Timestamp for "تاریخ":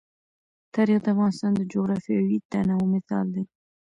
0.75-0.99